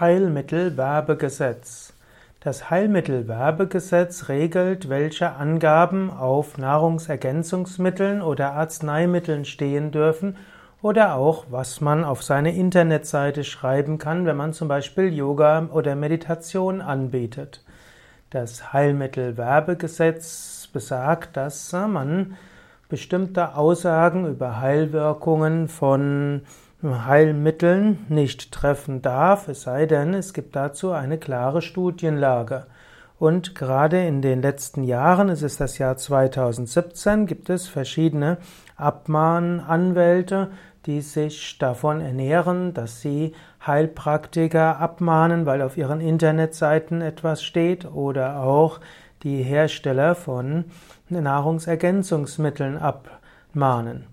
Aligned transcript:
Heilmittelwerbegesetz. 0.00 1.92
Das 2.40 2.70
Heilmittelwerbegesetz 2.70 4.30
regelt, 4.30 4.88
welche 4.88 5.32
Angaben 5.32 6.10
auf 6.10 6.56
Nahrungsergänzungsmitteln 6.56 8.22
oder 8.22 8.54
Arzneimitteln 8.54 9.44
stehen 9.44 9.90
dürfen 9.90 10.38
oder 10.80 11.16
auch, 11.16 11.44
was 11.50 11.82
man 11.82 12.04
auf 12.04 12.22
seine 12.22 12.56
Internetseite 12.56 13.44
schreiben 13.44 13.98
kann, 13.98 14.24
wenn 14.24 14.38
man 14.38 14.54
zum 14.54 14.68
Beispiel 14.68 15.12
Yoga 15.12 15.68
oder 15.70 15.94
Meditation 15.94 16.80
anbietet. 16.80 17.62
Das 18.30 18.72
Heilmittelwerbegesetz 18.72 20.70
besagt, 20.72 21.36
dass 21.36 21.72
man 21.72 22.38
bestimmte 22.88 23.54
Aussagen 23.54 24.26
über 24.26 24.60
Heilwirkungen 24.60 25.68
von 25.68 26.40
Heilmitteln 26.82 28.06
nicht 28.08 28.52
treffen 28.52 29.02
darf, 29.02 29.48
es 29.48 29.62
sei 29.62 29.86
denn, 29.86 30.14
es 30.14 30.32
gibt 30.32 30.56
dazu 30.56 30.92
eine 30.92 31.18
klare 31.18 31.60
Studienlage. 31.60 32.66
Und 33.18 33.54
gerade 33.54 34.06
in 34.06 34.22
den 34.22 34.40
letzten 34.40 34.82
Jahren, 34.82 35.28
es 35.28 35.42
ist 35.42 35.60
das 35.60 35.76
Jahr 35.76 35.98
2017, 35.98 37.26
gibt 37.26 37.50
es 37.50 37.68
verschiedene 37.68 38.38
Abmahnanwälte, 38.76 40.52
die 40.86 41.02
sich 41.02 41.58
davon 41.58 42.00
ernähren, 42.00 42.72
dass 42.72 43.02
sie 43.02 43.34
Heilpraktiker 43.66 44.78
abmahnen, 44.80 45.44
weil 45.44 45.60
auf 45.60 45.76
ihren 45.76 46.00
Internetseiten 46.00 47.02
etwas 47.02 47.42
steht, 47.42 47.84
oder 47.84 48.42
auch 48.42 48.80
die 49.22 49.42
Hersteller 49.42 50.14
von 50.14 50.64
Nahrungsergänzungsmitteln 51.10 52.78
abmahnen. 52.78 54.06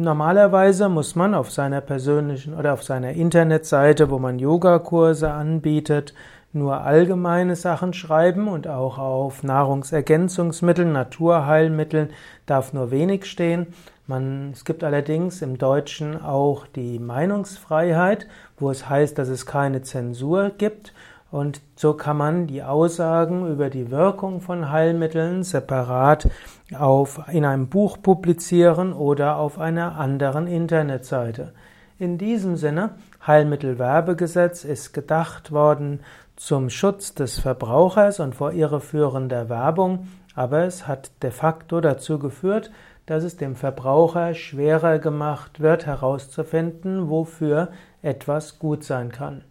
Normalerweise 0.00 0.88
muss 0.88 1.14
man 1.14 1.34
auf 1.34 1.50
seiner 1.50 1.82
persönlichen 1.82 2.54
oder 2.54 2.72
auf 2.72 2.82
seiner 2.82 3.10
Internetseite, 3.10 4.08
wo 4.08 4.18
man 4.18 4.38
Yogakurse 4.38 5.30
anbietet, 5.30 6.14
nur 6.54 6.80
allgemeine 6.80 7.54
Sachen 7.54 7.92
schreiben 7.92 8.48
und 8.48 8.66
auch 8.66 8.96
auf 8.96 9.42
Nahrungsergänzungsmitteln, 9.42 10.92
Naturheilmitteln 10.92 12.08
darf 12.46 12.72
nur 12.72 12.90
wenig 12.90 13.26
stehen. 13.26 13.66
Man, 14.06 14.52
es 14.52 14.64
gibt 14.64 14.84
allerdings 14.84 15.42
im 15.42 15.58
Deutschen 15.58 16.18
auch 16.18 16.66
die 16.66 16.98
Meinungsfreiheit, 16.98 18.26
wo 18.58 18.70
es 18.70 18.88
heißt, 18.88 19.18
dass 19.18 19.28
es 19.28 19.44
keine 19.44 19.82
Zensur 19.82 20.50
gibt 20.56 20.94
und 21.30 21.60
so 21.76 21.94
kann 21.94 22.16
man 22.16 22.46
die 22.46 22.62
Aussagen 22.62 23.46
über 23.50 23.70
die 23.70 23.90
Wirkung 23.90 24.40
von 24.40 24.70
Heilmitteln 24.70 25.42
separat 25.44 26.28
auf, 26.76 27.20
in 27.30 27.44
einem 27.44 27.68
Buch 27.68 27.98
publizieren 28.02 28.92
oder 28.92 29.36
auf 29.36 29.58
einer 29.58 29.96
anderen 29.96 30.46
Internetseite. 30.46 31.52
In 31.98 32.18
diesem 32.18 32.56
Sinne, 32.56 32.90
Heilmittelwerbegesetz 33.26 34.64
ist 34.64 34.92
gedacht 34.92 35.52
worden 35.52 36.00
zum 36.34 36.70
Schutz 36.70 37.14
des 37.14 37.38
Verbrauchers 37.38 38.18
und 38.18 38.34
vor 38.34 38.52
irreführender 38.52 39.48
Werbung, 39.48 40.08
aber 40.34 40.64
es 40.64 40.88
hat 40.88 41.10
de 41.22 41.30
facto 41.30 41.80
dazu 41.80 42.18
geführt, 42.18 42.70
dass 43.06 43.22
es 43.22 43.36
dem 43.36 43.54
Verbraucher 43.54 44.34
schwerer 44.34 44.98
gemacht 44.98 45.60
wird, 45.60 45.86
herauszufinden, 45.86 47.10
wofür 47.10 47.68
etwas 48.02 48.58
gut 48.58 48.84
sein 48.84 49.12
kann. 49.12 49.44